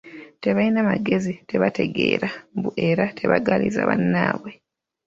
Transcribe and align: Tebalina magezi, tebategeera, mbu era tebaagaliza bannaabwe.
Tebalina 0.41 0.79
magezi, 0.89 1.33
tebategeera, 1.49 2.29
mbu 2.57 2.69
era 2.89 3.05
tebaagaliza 3.17 3.87
bannaabwe. 3.89 4.51